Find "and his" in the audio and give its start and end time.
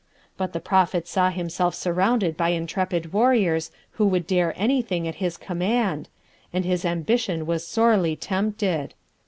6.51-6.85